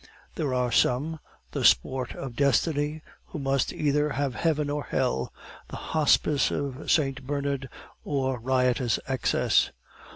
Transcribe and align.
"There 0.33 0.51
are 0.51 0.71
some, 0.71 1.19
the 1.51 1.63
sport 1.63 2.15
of 2.15 2.35
Destiny, 2.35 3.03
who 3.25 3.37
must 3.37 3.71
either 3.71 4.09
have 4.09 4.33
heaven 4.33 4.67
or 4.67 4.85
hell, 4.85 5.31
the 5.69 5.75
hospice 5.75 6.49
of 6.49 6.89
St. 6.89 7.21
Bernard 7.21 7.69
or 8.03 8.39
riotous 8.39 8.97
excess. 9.07 9.69